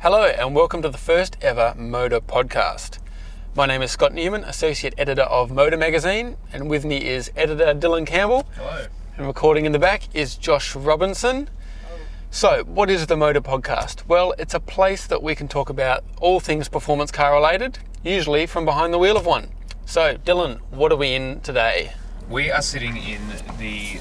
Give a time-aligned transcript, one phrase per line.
[0.00, 2.98] Hello, and welcome to the first ever Motor podcast.
[3.56, 7.74] My name is Scott Newman, Associate Editor of Motor Magazine, and with me is Editor
[7.74, 8.86] Dylan Campbell, Hello.
[9.16, 11.50] and recording in the back is Josh Robinson.
[11.88, 12.00] Hello.
[12.30, 14.06] So, what is the Motor Podcast?
[14.06, 18.46] Well, it's a place that we can talk about all things performance car related, usually
[18.46, 19.48] from behind the wheel of one.
[19.84, 21.92] So, Dylan, what are we in today?
[22.28, 23.20] We are sitting in
[23.58, 23.98] the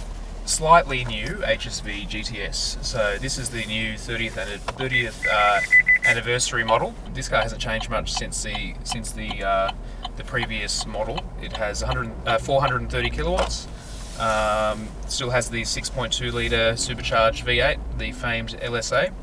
[0.48, 2.84] slightly new HSV GTS.
[2.84, 5.60] So this is the new 30th and 30th uh,
[6.08, 6.96] anniversary model.
[7.14, 9.72] This car hasn't changed much since the since the uh,
[10.16, 11.20] the previous model.
[11.42, 13.68] It has 100, uh, 430 kilowatts.
[14.20, 19.14] Um, still has the 6.2 litre supercharged V8, the famed LSA.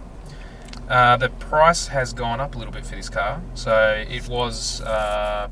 [0.89, 3.43] Uh, the price has gone up a little bit for this car.
[3.55, 5.49] So it was uh,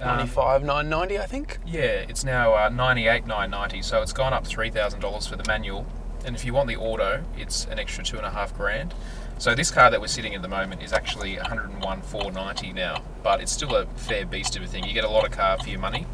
[0.00, 1.58] um, 95,990, I think.
[1.66, 5.26] Yeah, it's now uh, ninety eight nine ninety, so it's gone up three thousand dollars
[5.26, 5.84] for the manual.
[6.24, 8.94] And if you want the auto, it's an extra two and a half grand.
[9.40, 12.02] So this car that we're sitting at the moment is actually one hundred and one
[12.02, 14.84] four ninety now, but it's still a fair beast of a thing.
[14.84, 16.06] You get a lot of car for your money.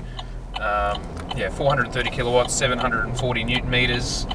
[0.60, 1.02] Um,
[1.36, 4.28] yeah, four hundred and thirty kilowatts, seven hundred and forty newton meters.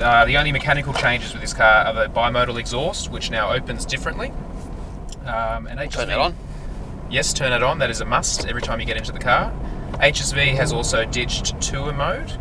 [0.00, 3.86] Uh, the only mechanical changes with this car are the bimodal exhaust, which now opens
[3.86, 4.32] differently.
[5.24, 6.36] Um, and Turn HSV it on.
[7.08, 7.78] Yes, turn it on.
[7.78, 9.52] That is a must every time you get into the car.
[10.00, 12.32] HSV has also ditched tour mode.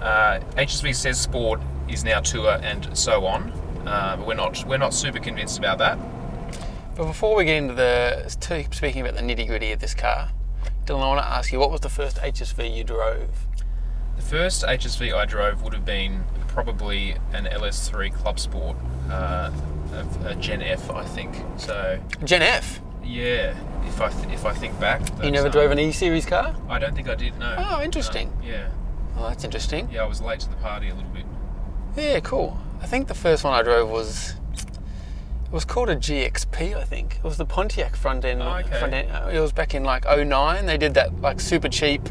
[0.00, 3.52] Uh, HSV says sport is now tour and so on,
[3.86, 5.98] uh, but we're not we're not super convinced about that.
[6.94, 10.30] But before we get into the speaking about the nitty gritty of this car,
[10.84, 13.46] Dylan, I want to ask you, what was the first HSV you drove?
[14.16, 18.76] The first HSV I drove would have been probably an LS3 Club Sport,
[19.10, 19.50] uh,
[20.24, 21.34] a, a Gen F, I think.
[21.56, 22.80] So Gen F.
[23.02, 23.54] yeah,
[23.86, 26.54] if I th- if I think back, You never um, drove an E Series car?
[26.68, 27.38] I don't think I did.
[27.38, 27.54] No.
[27.58, 28.30] Oh, interesting.
[28.42, 28.68] No, yeah,
[29.16, 29.88] Oh, that's interesting.
[29.90, 31.24] yeah, I was late to the party a little bit.
[31.96, 32.58] Yeah, cool.
[32.82, 34.34] I think the first one I drove was
[35.46, 36.76] it was called a GXP.
[36.76, 38.42] I think it was the Pontiac front end.
[38.42, 38.78] Oh, okay.
[38.78, 39.10] front end.
[39.10, 40.66] uh, It was back in like 09.
[40.66, 42.02] They did that like super cheap.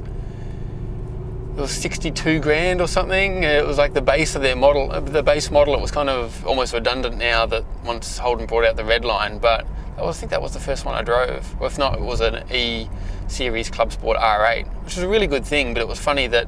[1.57, 3.43] It was 62 grand or something.
[3.43, 4.91] It was like the base of their model.
[4.91, 5.75] uh, The base model.
[5.75, 9.37] It was kind of almost redundant now that once Holden brought out the red line.
[9.39, 9.65] But
[9.97, 11.55] I I think that was the first one I drove.
[11.59, 12.89] Or if not, it was an E
[13.27, 15.73] Series Club Sport R8, which was a really good thing.
[15.73, 16.47] But it was funny that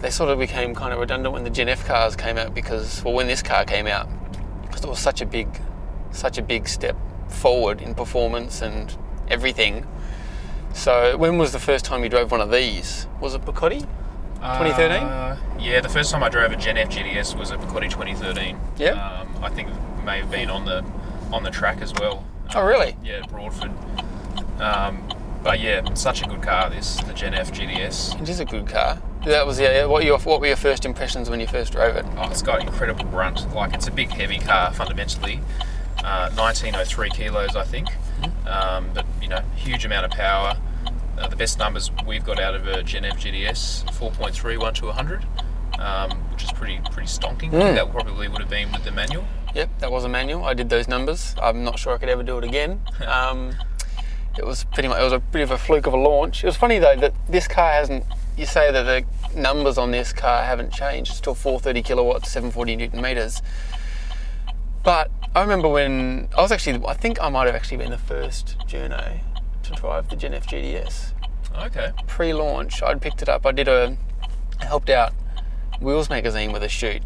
[0.00, 3.02] they sort of became kind of redundant when the Gen F cars came out because,
[3.04, 4.08] well, when this car came out,
[4.62, 5.48] because it was such a big,
[6.10, 6.96] such a big step
[7.28, 8.96] forward in performance and
[9.28, 9.86] everything.
[10.74, 13.06] So, when was the first time you drove one of these?
[13.20, 13.80] Was it PCOTY?
[14.36, 15.02] 2013?
[15.02, 18.58] Uh, yeah, the first time I drove a Gen F GTS was at PCOTY 2013.
[18.76, 19.20] Yeah.
[19.20, 20.84] Um, I think it may have been on the
[21.32, 22.24] on the track as well.
[22.54, 22.96] Oh, really?
[23.02, 23.72] Yeah, Broadford.
[24.60, 25.02] Um,
[25.42, 26.70] but yeah, such a good car.
[26.70, 28.20] This the Gen F GTS.
[28.20, 29.00] It is a good car.
[29.26, 29.86] That was yeah.
[29.86, 32.06] What your what were your first impressions when you first drove it?
[32.16, 33.52] Oh, it's got incredible grunt.
[33.52, 35.40] Like it's a big, heavy car fundamentally.
[35.98, 37.88] Uh, 1903 kilos, I think.
[38.46, 40.56] Um, but you know, huge amount of power.
[41.18, 45.26] Uh, the best numbers we've got out of a Gen F GTS, 4.31 to 100,
[45.80, 47.50] um, which is pretty pretty stonking.
[47.50, 49.24] Think that probably would have been with the manual.
[49.56, 50.44] Yep, that was a manual.
[50.44, 51.34] I did those numbers.
[51.42, 52.80] I'm not sure I could ever do it again.
[53.06, 53.56] Um,
[54.38, 55.00] it was pretty much.
[55.00, 56.44] It was a bit of a fluke of a launch.
[56.44, 58.04] It was funny though that this car hasn't.
[58.36, 61.10] You say that the numbers on this car haven't changed.
[61.10, 63.40] It's still 430 kilowatts, 740 newton meters.
[64.82, 66.84] But I remember when I was actually.
[66.86, 69.20] I think I might have actually been the first journo
[69.62, 71.12] to drive the Gen F GTS
[71.58, 71.90] Okay.
[72.06, 73.46] pre-launch, I'd picked it up.
[73.46, 73.96] I did a
[74.60, 75.12] I helped out
[75.80, 77.02] Wheels magazine with a shoot,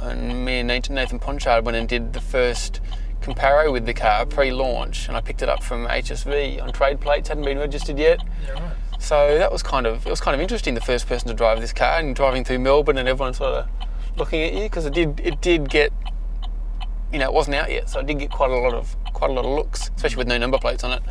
[0.00, 2.80] and me and Nathan, Nathan Ponchard went and did the first
[3.20, 7.28] comparo with the car pre-launch, and I picked it up from HSV on trade plates.
[7.28, 8.76] hadn't been registered yet, Yeah, right.
[8.98, 10.74] So that was kind of it was kind of interesting.
[10.74, 13.68] The first person to drive this car and driving through Melbourne, and everyone sort of
[14.16, 15.92] looking at you because it did it did get
[17.12, 19.30] you know it wasn't out yet, so I did get quite a lot of quite
[19.30, 21.02] a lot of looks, especially with no number plates on it.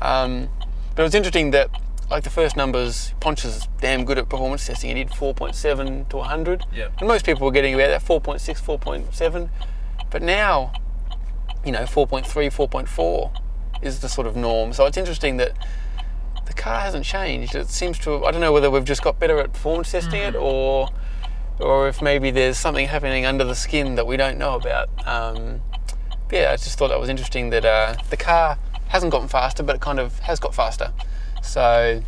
[0.00, 0.48] Um,
[0.94, 1.70] but it was interesting that
[2.10, 4.96] like the first numbers, Ponch is damn good at performance testing.
[4.96, 6.92] He did 4.7 to 100, Yep.
[7.00, 9.48] and most people were getting about that 4.6, 4.7.
[10.10, 10.72] But now,
[11.64, 13.42] you know, 4.3, 4.4
[13.82, 14.72] is the sort of norm.
[14.72, 15.52] So it's interesting that
[16.46, 17.54] the car hasn't changed.
[17.54, 18.10] It seems to.
[18.12, 20.88] Have, I don't know whether we've just got better at performance testing it, or
[21.58, 24.88] or if maybe there's something happening under the skin that we don't know about.
[25.06, 25.60] Um,
[26.30, 28.58] yeah, I just thought that was interesting that uh, the car
[28.88, 30.92] hasn't gotten faster, but it kind of has got faster.
[31.42, 32.02] So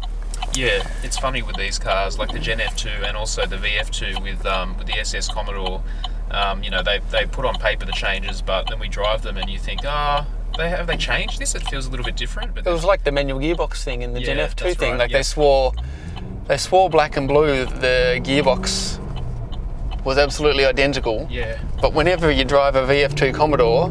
[0.55, 4.45] Yeah, it's funny with these cars, like the Gen F2 and also the VF2 with
[4.47, 5.83] um, with the SS Commodore.
[6.31, 9.39] Um, you know, they, they put on paper the changes, but then we drive them
[9.39, 10.27] and you think, ah,
[10.59, 11.55] they have they changed this?
[11.55, 12.55] It feels a little bit different.
[12.55, 14.91] But it was like the manual gearbox thing in the Gen F2 thing.
[14.91, 15.19] right, Like yeah.
[15.19, 15.73] they swore,
[16.47, 18.99] they swore black and blue the gearbox
[20.05, 21.27] was absolutely identical.
[21.31, 21.59] Yeah.
[21.81, 23.89] But whenever you drive a VF2 Commodore,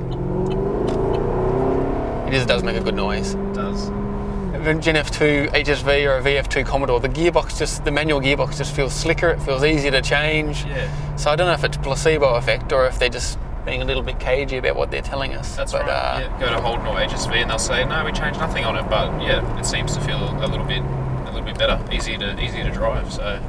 [2.27, 3.33] it just does make a good noise.
[3.33, 3.87] It does.
[3.87, 8.75] A Gen F2 HSV or a VF2 Commodore, the gearbox just, the manual gearbox just
[8.75, 10.65] feels slicker, it feels easier to change.
[10.65, 11.15] Yeah.
[11.15, 14.01] So I don't know if it's placebo effect or if they're just being a little
[14.01, 15.55] bit cagey about what they're telling us.
[15.55, 15.89] That's but, right.
[15.89, 16.39] Uh, yeah.
[16.39, 19.21] Go to Holden or HSV and they'll say, no, we changed nothing on it, but
[19.21, 22.63] yeah, it seems to feel a little bit, a little bit better, easier to easier
[22.63, 23.13] to drive.
[23.13, 23.39] So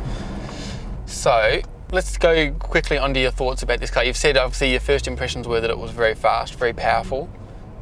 [1.06, 1.60] So
[1.92, 4.04] let's go quickly onto your thoughts about this car.
[4.04, 7.30] You've said obviously your first impressions were that it was very fast, very powerful.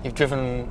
[0.04, 0.66] You've driven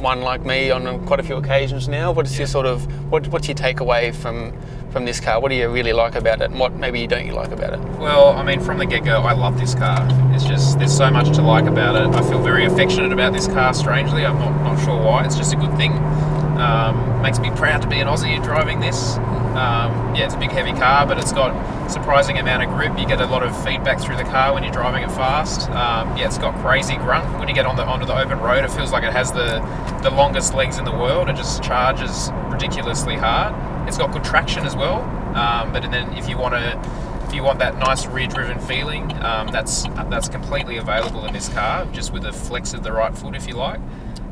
[0.00, 2.12] one like me on quite a few occasions now.
[2.12, 4.56] What's your sort of what, what's your takeaway from
[4.92, 5.40] from this car?
[5.40, 7.72] What do you really like about it, and what maybe you don't you like about
[7.72, 7.80] it?
[7.98, 10.06] Well, I mean, from the get go, I love this car.
[10.34, 12.14] It's just, there's so much to like about it.
[12.14, 14.26] I feel very affectionate about this car, strangely.
[14.26, 15.24] I'm not, not sure why.
[15.24, 15.92] It's just a good thing.
[15.92, 19.16] Um, makes me proud to be an Aussie driving this.
[19.16, 21.52] Um, yeah, it's a big, heavy car, but it's got
[21.90, 22.98] surprising amount of grip.
[22.98, 25.68] You get a lot of feedback through the car when you're driving it fast.
[25.70, 27.38] Um, yeah, it's got crazy grunt.
[27.38, 29.60] When you get on the onto the open road, it feels like it has the
[30.02, 31.28] the longest legs in the world.
[31.28, 33.54] It just charges ridiculously hard.
[33.86, 35.02] It's got good traction as well.
[35.36, 39.48] Um, but then if you want to if you want that nice rear-driven feeling, um,
[39.48, 43.34] that's that's completely available in this car, just with a flex of the right foot,
[43.34, 43.80] if you like.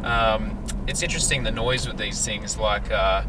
[0.05, 2.59] Um, it's interesting the noise with these things.
[2.59, 3.23] Like uh,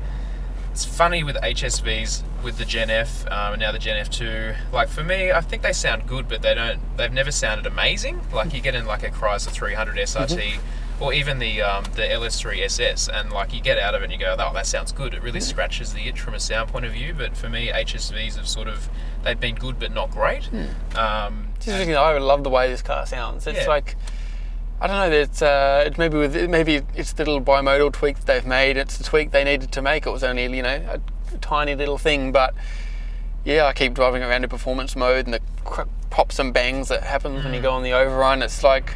[0.72, 4.56] it's funny with HSVs with the Gen F um, and now the Gen F2.
[4.72, 6.80] Like for me, I think they sound good, but they don't.
[6.98, 8.22] They've never sounded amazing.
[8.34, 10.60] Like you get in like a Chrysler 300 SRT.
[11.02, 14.14] Or even the um, the LS3 SS, and like you get out of it and
[14.14, 15.16] you go, oh, that sounds good.
[15.16, 17.16] It really scratches the itch from a sound point of view.
[17.18, 18.88] But for me, HSVs have sort of
[19.24, 20.48] they've been good but not great.
[20.96, 21.98] Um, It's interesting.
[21.98, 23.48] I love the way this car sounds.
[23.48, 23.68] It's Yeah.
[23.68, 23.96] like
[24.80, 25.18] I don't know.
[25.18, 28.78] It's uh, it's maybe with maybe it's the little bimodal tweak that they've made.
[28.78, 30.06] It's the tweak they needed to make.
[30.06, 31.00] It was only you know
[31.34, 32.54] a tiny little thing, but
[33.44, 35.42] yeah, I keep driving around in performance mode and the
[36.12, 38.44] pops and bangs that happens when you go on the overrun.
[38.44, 38.96] It's like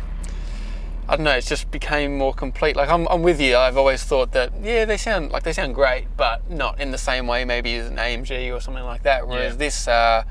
[1.07, 1.31] I don't know.
[1.35, 2.75] It's just became more complete.
[2.75, 3.55] Like I'm, I'm with you.
[3.57, 6.97] I've always thought that yeah, they sound like they sound great, but not in the
[6.97, 9.27] same way maybe as an AMG or something like that.
[9.27, 9.57] Whereas Yeah.
[9.57, 9.87] this.
[9.87, 10.23] Uh,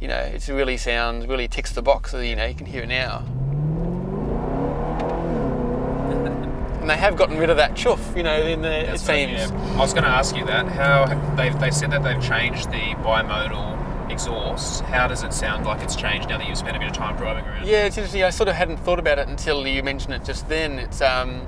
[0.00, 2.12] you know, it really sounds, really ticks the box.
[2.12, 3.22] You know, you can hear it now.
[6.82, 9.28] And they have gotten rid of that chuff, you know, in the, it That's right,
[9.28, 9.52] seems.
[9.52, 9.74] yeah.
[9.74, 10.66] I was going to ask you that.
[10.66, 11.04] How
[11.36, 13.78] they've they said that they've changed the bimodal
[14.12, 14.82] exhaust.
[14.82, 17.16] How does it sound like it's changed now that you've spent a bit of time
[17.16, 17.66] driving around?
[17.66, 18.22] Yeah, it's interesting.
[18.22, 20.78] I sort of hadn't thought about it until you mentioned it just then.
[20.78, 21.46] It's um,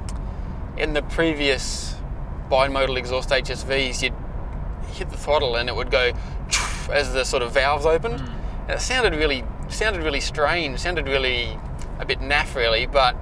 [0.76, 1.94] in the previous
[2.50, 4.14] bimodal exhaust HSVs, you'd
[4.92, 6.12] hit the throttle and it would go
[6.90, 10.78] as the sort of valves opened, and it sounded really sounded really strange.
[10.80, 11.58] Sounded really
[12.00, 12.86] a bit naff, really.
[12.86, 13.16] But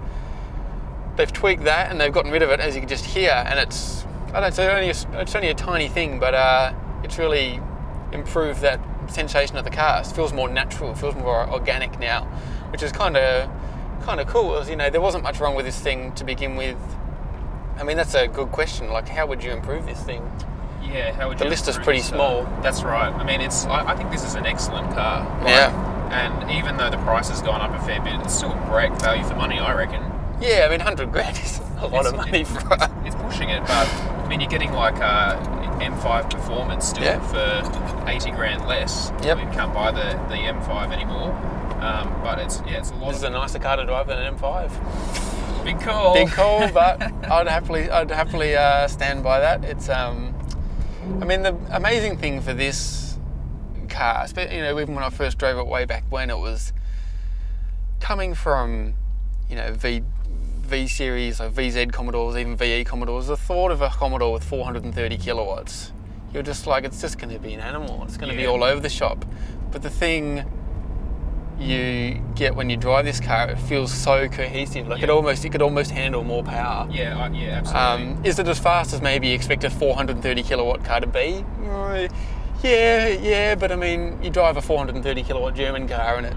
[1.17, 3.59] they've tweaked that and they've gotten rid of it, as you can just hear, and
[3.59, 6.73] it's I don't know, it's only a, it's only a tiny thing, but uh,
[7.05, 7.61] it's really
[8.13, 8.81] improved that
[9.13, 10.01] sensation of the car.
[10.01, 12.25] It feels more natural, it feels more organic now,
[12.71, 13.51] which is kind of
[14.03, 14.57] kind of cool.
[14.59, 16.77] As you know, there wasn't much wrong with this thing to begin with.
[17.79, 18.91] I mean, that's a good question.
[18.91, 20.23] Like, how would you improve this thing?
[20.83, 22.45] Yeah, how would The you The list is pretty this, uh, small.
[22.63, 23.13] That's right.
[23.15, 23.65] I mean, it's.
[23.67, 25.21] I, I think this is an excellent car.
[25.41, 25.89] Like, Yeah.
[26.13, 28.93] And even though the price has gone up a fair bit, it's still a great
[29.01, 30.03] value for money, I reckon.
[30.41, 32.61] Yeah, I mean, hundred grand is a lot of money it- for.
[32.75, 35.41] It's, it's pushing it, but I mean, you're getting like a
[35.81, 37.21] M5 performance still Yeah.
[37.29, 39.13] for 80 grand less.
[39.23, 39.39] Yep.
[39.39, 41.33] You can't buy the, the M5 anymore.
[41.83, 44.19] Um, but it's yeah, it's a lot This is a nicer car to drive than
[44.19, 45.65] an M5.
[45.65, 46.15] big call.
[46.15, 49.65] Big call, but I'd happily, I'd happily uh, stand by that.
[49.65, 50.33] It's, um,
[51.21, 53.19] I mean, the amazing thing for this
[53.89, 56.73] car, you know, even when I first drove it way back when, it was
[58.01, 58.95] coming from,
[59.51, 60.03] you know, V
[60.73, 63.27] V series or VZ Commodores, even VE Commodores.
[63.27, 65.93] The thought of a Commodore with 430 kilowatts,
[66.33, 68.03] you're just like, it's just going to be an animal.
[68.05, 69.27] It's going to be all over the shop.
[69.71, 70.51] But the thing
[71.61, 74.89] you get when you drive this car, it feels so cohesive.
[74.89, 76.89] Like it almost, it could almost handle more power.
[76.91, 78.15] Yeah, I, yeah, absolutely.
[78.17, 81.45] Um, is it as fast as maybe you expect a 430 kilowatt car to be?
[81.69, 82.09] Uh,
[82.63, 86.37] Yeah, yeah, but I mean, you drive a 430 kilowatt German car and it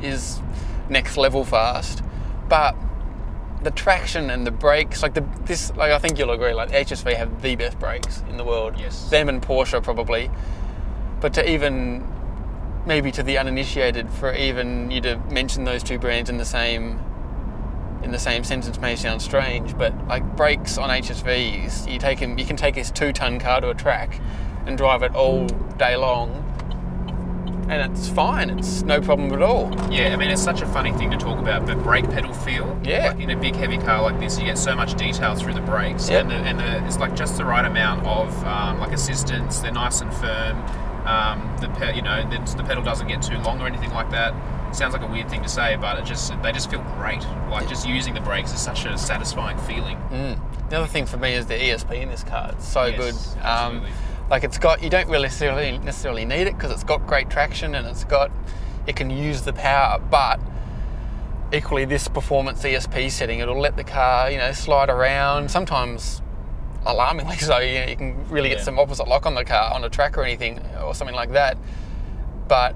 [0.00, 0.40] is
[0.88, 2.04] next level fast.
[2.48, 2.76] But
[3.64, 7.16] the traction and the brakes, like the this, like I think you'll agree, like HSV
[7.16, 8.74] have the best brakes in the world.
[8.78, 9.08] Yes.
[9.08, 10.30] Them and Porsche probably.
[11.20, 12.06] But to even
[12.86, 17.00] maybe to the uninitiated, for even you to mention those two brands in the same
[18.02, 22.38] in the same sentence may sound strange, but like brakes on HSVs, you take 'em-
[22.38, 24.20] you can take this two-ton car to a track
[24.66, 25.78] and drive it all mm.
[25.78, 26.43] day long,
[27.68, 28.50] and it's fine.
[28.58, 29.70] It's no problem at all.
[29.90, 32.78] Yeah, I mean it's such a funny thing to talk about, but brake pedal feel.
[32.84, 33.08] Yeah.
[33.08, 35.60] Like in a big heavy car like this, you get so much detail through the
[35.62, 36.22] brakes, Yep.
[36.22, 39.60] and the, and the, it's like just the right amount of um, like assistance.
[39.60, 40.58] They're nice and firm.
[41.06, 44.10] Um, the pe- you know the, the pedal doesn't get too long or anything like
[44.10, 44.34] that.
[44.74, 47.22] sounds like a weird thing to say, but it just they just feel great.
[47.50, 49.98] Like just using the brakes is such a satisfying feeling.
[50.10, 50.38] Mm.
[50.70, 52.50] The other thing for me is the ESP in this car.
[52.52, 53.42] It's so Yes, good.
[53.44, 53.84] Um.
[54.30, 57.74] Like it's got you don't really necessarily necessarily need it because it's got great traction
[57.74, 58.30] and it's got
[58.86, 60.38] it can use the power, but
[61.52, 66.20] equally this performance ESP setting it'll let the car you know slide around sometimes
[66.86, 68.64] alarmingly so you, know, you can really get Yeah.
[68.64, 71.56] some opposite lock on the car on a track or anything or something like that
[72.48, 72.74] but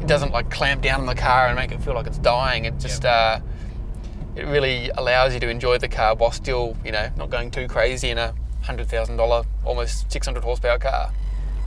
[0.00, 2.64] it doesn't like clamp down on the car and make it feel like it's dying
[2.66, 3.40] it just uh,
[4.36, 7.68] it really allows you to enjoy the car while still you know not going too
[7.68, 11.12] crazy in a hundred thousand dollar almost 600 horsepower car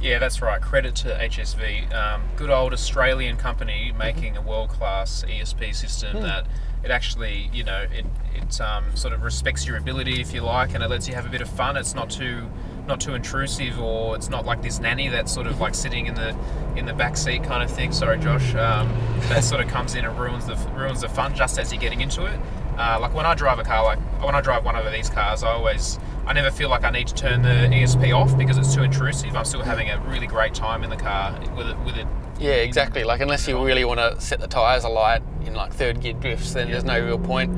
[0.01, 0.61] Yeah, that's right.
[0.61, 1.93] Credit to HSV.
[1.93, 6.45] Um, good old Australian company making a world class ESP system that
[6.83, 10.73] it actually, you know, it, it um, sort of respects your ability, if you like,
[10.75, 11.77] and it lets you have a bit of fun.
[11.77, 12.49] It's not too
[12.85, 16.15] not too intrusive, or it's not like this nanny that's sort of like sitting in
[16.15, 16.35] the
[16.75, 17.93] in the back seat kind of thing.
[17.93, 18.53] Sorry, Josh.
[18.55, 18.89] Um,
[19.29, 22.01] that sort of comes in and ruins the ruins the fun just as you're getting
[22.01, 22.37] into it.
[22.77, 25.43] Uh, like when I drive a car, like when I drive one of these cars,
[25.43, 28.73] I always, I never feel like I need to turn the ESP off because it's
[28.73, 29.35] too intrusive.
[29.35, 31.77] I'm still having a really great time in the car with it.
[31.85, 32.07] With it.
[32.39, 33.03] Yeah, exactly.
[33.03, 36.53] Like unless you really want to set the tyres alight in like third gear drifts,
[36.53, 37.55] then there's no real point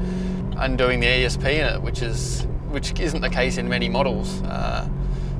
[0.57, 4.41] undoing the ESP in it, which is which isn't the case in many models.
[4.43, 4.87] Uh,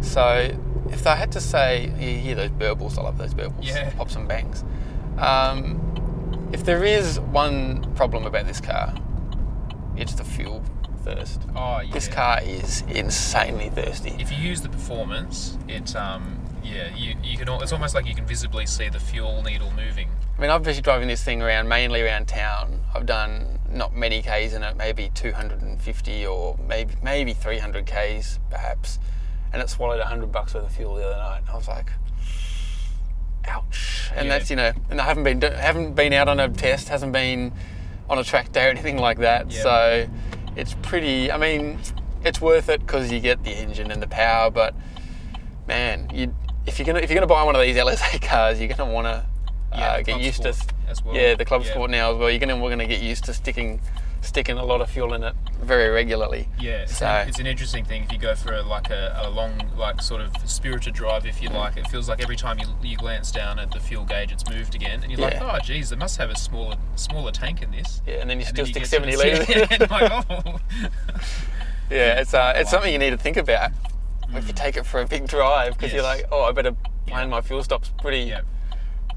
[0.02, 0.58] so
[0.90, 3.90] if I had to say, you hear those burbles, I love those burbles, Yeah.
[3.98, 4.64] pops and bangs.
[5.18, 8.94] Um, if there is one problem about this car,
[9.98, 10.64] it's the fuel
[11.04, 11.42] thirst.
[11.56, 11.94] Oh yeah.
[11.94, 14.16] This car is insanely thirsty.
[14.20, 18.06] If you use the performance, it um yeah you you can al- it's almost like
[18.08, 20.10] you can visibly see the fuel needle moving.
[20.38, 22.82] I mean, I've been driving this thing around mainly around town.
[22.94, 29.00] I've done not many k's in it, maybe 250 or maybe maybe 300 k's perhaps,
[29.54, 31.40] and it swallowed 100 bucks worth of fuel the other night.
[31.42, 31.90] And I was like,
[33.48, 34.10] ouch.
[34.16, 34.38] And Yeah.
[34.38, 37.52] that's you know, and I haven't been haven't been out on a test, hasn't been
[38.10, 39.52] on a track day or anything like that.
[39.52, 39.62] Yeah.
[39.64, 40.08] So
[40.56, 41.32] it's pretty.
[41.32, 41.80] I mean,
[42.24, 44.74] it's worth it because you get the engine and the power, but
[45.68, 46.34] man, you
[46.66, 49.06] if you're gonna if you're gonna buy one of these LSA cars, you're gonna want
[49.08, 49.26] to
[49.78, 50.54] uh, get used to
[51.04, 51.16] well.
[51.16, 51.72] yeah the club Yeah.
[51.72, 52.30] sport now as well.
[52.30, 53.82] You're gonna we're gonna get used to sticking
[54.26, 56.50] sticking a lot of fuel in it very regularly.
[56.60, 59.20] Yeah, it's, So- an, it's an interesting thing if you go for a, like a,
[59.24, 61.78] a long, like sort of spirited drive, if you like.
[61.78, 64.76] It feels like every time you, you glance down at the fuel gauge, it's moved
[64.76, 68.02] again, and you're like, oh, geez, they must have a smaller smaller tank in this.
[68.08, 69.50] Yeah, and then you And still then you stick get 70 litres.
[69.50, 70.60] Yeah, like, oh.
[71.90, 72.72] Yeah, it's uh, it's Wow.
[72.72, 73.72] something you need to think about
[74.34, 76.76] if you take it for a big drive because you're like, oh, I better
[77.08, 77.14] Yeah.
[77.14, 78.42] plan my fuel stops pretty yeah,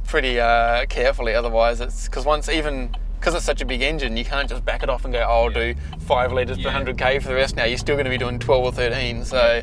[0.07, 1.35] pretty uh, carefully.
[1.35, 4.83] Otherwise, it's because once even because it's such a big engine, you can't just back
[4.83, 7.57] it off and go, oh, I'll do five liters per hundred k for the rest.
[7.57, 9.63] Now you're still going to be doing 12 or 13, so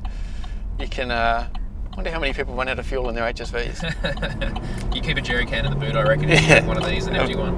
[0.79, 1.11] you can.
[1.11, 1.47] Uh,
[1.95, 4.93] wonder how many people run out of fuel in their HSVs.
[4.95, 6.55] you keep a jerry can in the boot, I reckon, if you Yeah.
[6.55, 7.55] have one of these, an empty one.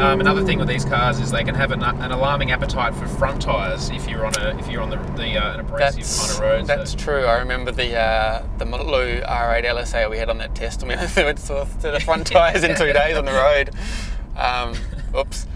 [0.00, 3.06] Um, another thing with these cars is they can have an, an alarming appetite for
[3.06, 6.18] front tyres if you're on a if you're on the, the uh, an abrasive That's
[6.18, 6.60] kind of road.
[6.66, 7.24] so- that's true.
[7.24, 10.96] I remember the uh, the Maloo R8 LSA we had on that test, and we
[11.22, 13.70] went to the front tyres in two days on the road.
[14.36, 14.74] Um,
[15.16, 15.46] oops,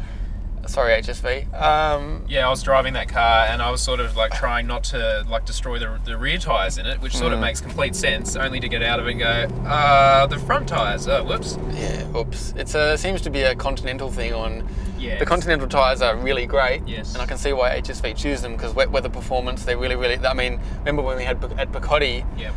[0.66, 1.52] sorry HSV.
[1.60, 4.84] Um, Yeah, I was driving that car and I was sort of like trying not
[4.84, 7.42] to like destroy the, the rear tires in it, which sort of Mm.
[7.42, 8.36] makes complete sense.
[8.36, 11.08] Only to get out of it and go, uh, the front tires.
[11.08, 11.58] Oh, whoops.
[11.72, 12.54] yeah, oops.
[12.56, 14.66] It's a seems to be a continental thing on.
[14.98, 15.18] Yeah.
[15.18, 17.14] The Continental tyres are really great, Yes.
[17.14, 19.64] and I can see why HSV choose them because wet weather performance.
[19.64, 20.24] They're really, really.
[20.24, 22.52] I mean, remember when we had at PCOTY Yeah.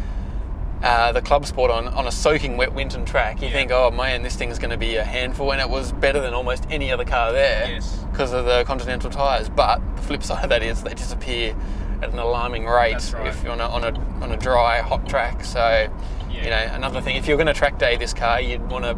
[0.84, 3.54] Uh, the club sport on, on a soaking wet Winton track, you Yeah.
[3.54, 6.34] think, oh man, this thing's going to be a handful, and it was better than
[6.34, 8.06] almost any other car there Yes.
[8.12, 9.50] because of the Continental tyres.
[9.50, 11.56] But the flip side of that is they disappear
[12.02, 13.28] at an alarming rate right.
[13.28, 15.44] if you're on a, on a on a dry, hot track.
[15.46, 15.88] So,
[16.30, 18.98] you know, another thing, if you're going to track day this car, you'd want a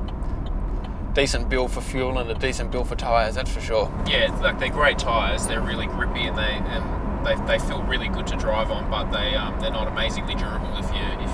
[1.13, 3.35] decent bill for fuel and a decent bill for tyres.
[3.35, 3.91] That's for sure.
[4.07, 5.47] Yeah, like they're great tires.
[5.47, 9.11] They're really grippy and they and they, they feel really good to drive on, but
[9.11, 11.26] they um, they're not amazingly durable if you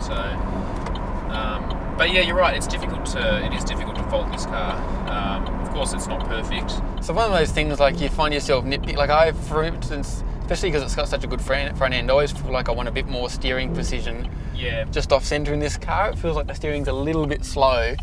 [0.00, 2.56] So, um, but yeah, you're right.
[2.56, 4.72] It's difficult to it is difficult to fault this car.
[5.08, 6.70] Um, of course, it's not perfect.
[7.04, 8.96] So one of those things like you find yourself nitpick.
[8.96, 12.12] Like I, for instance, especially because it's got such a good front front end, I
[12.12, 15.60] always feel like I want a bit more steering precision Yeah, just off centre in
[15.60, 16.10] this car.
[16.10, 17.94] It feels like the steering's a little bit slow,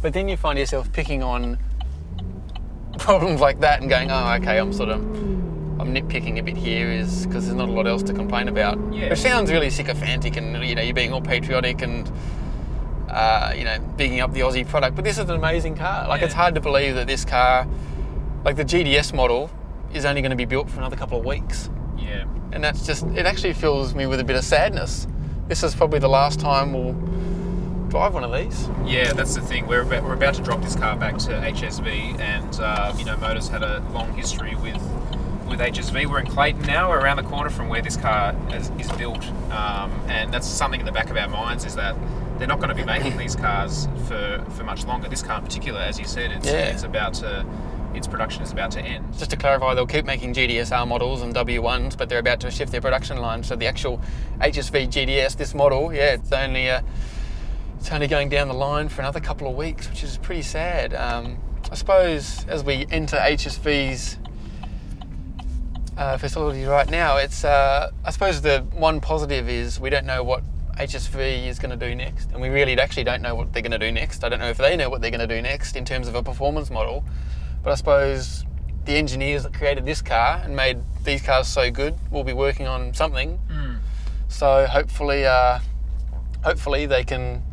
[0.00, 1.58] but then you find yourself picking on
[2.98, 5.00] problems like that and going, oh, okay, I'm sort of
[5.82, 8.78] I'm nitpicking a bit here, is because there's not a lot else to complain about.
[8.92, 9.10] Yeah.
[9.10, 12.10] Which sounds really sycophantic, and you know, you're being all patriotic and.
[13.08, 16.08] Uh, you know, bigging up the Aussie product, but this is an amazing car.
[16.08, 17.68] Like, it's hard to believe that this car,
[18.42, 19.50] like the GTS model,
[19.92, 23.04] is only going to be built for another couple of weeks yeah, and that's just
[23.08, 25.06] it actually fills me with a bit of sadness
[25.48, 26.94] this is probably the last time we'll
[27.88, 28.70] drive one of these.
[28.86, 29.66] Yeah, that's the thing.
[29.66, 33.18] We're about, we're about to drop this car back to HSV, and uh, you know,
[33.18, 34.80] Motors had a long history with
[35.52, 36.06] with HSV.
[36.06, 36.88] We're in Clayton now.
[36.88, 40.80] We're around the corner from where this car is, is built, um, and that's something
[40.80, 41.94] in the back of our minds is that
[42.38, 45.10] they're not going to be making these cars for, for much longer.
[45.10, 46.70] This car in particular, as you said, it's, Yeah.
[46.72, 47.46] it's about to
[47.94, 49.12] its production is about to end.
[49.18, 52.72] Just to clarify, they'll keep making GTSR models and W1s, but they're about to shift
[52.72, 53.42] their production line.
[53.42, 54.00] So the actual
[54.40, 56.80] HSV GTS, this model, yeah, it's only uh,
[57.78, 60.94] it's only going down the line for another couple of weeks, which is pretty sad.
[60.94, 61.36] Um,
[61.70, 64.16] I suppose as we enter HSV's
[66.02, 70.24] uh, facility right now, it's uh, I suppose the one positive is we don't know
[70.24, 70.42] what
[70.76, 73.70] HSV is going to do next, and we really actually don't know what they're going
[73.70, 74.24] to do next.
[74.24, 76.16] I don't know if they know what they're going to do next in terms of
[76.16, 77.04] a performance model,
[77.62, 78.44] but I suppose
[78.84, 82.66] the engineers that created this car and made these cars so good will be working
[82.66, 83.38] on something.
[84.26, 85.60] So hopefully, uh,
[86.42, 87.44] hopefully they can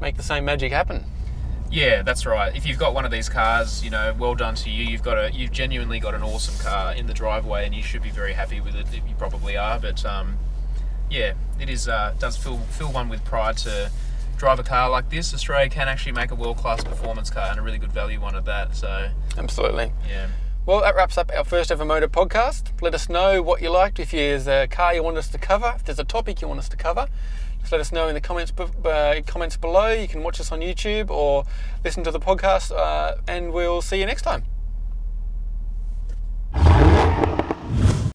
[0.00, 1.04] make the same magic happen.
[1.72, 2.54] Yeah, that's right.
[2.54, 4.84] If you've got one of these cars, you know, well done to you.
[4.84, 8.02] You've got a, you've genuinely got an awesome car in the driveway, and you should
[8.02, 8.86] be very happy with it.
[8.92, 10.38] You probably are, but um,
[11.10, 13.90] yeah, it is uh, does fill fill one with pride to
[14.36, 15.32] drive a car like this.
[15.32, 18.36] Australia can actually make a world class performance car and a really good value one
[18.36, 18.76] at that.
[18.76, 19.92] So Absolutely.
[20.06, 20.26] yeah,
[20.66, 22.82] Well, that wraps up our first ever motor podcast.
[22.82, 23.98] Let us know what you liked.
[23.98, 26.58] If there's a car you want us to cover, if there's a topic you want
[26.58, 27.06] us to cover,
[27.62, 28.52] just let us know in the comments
[28.84, 29.92] uh, comments below.
[29.92, 31.44] You can watch us on YouTube or
[31.84, 34.44] listen to the podcast, uh, and we'll see you next time.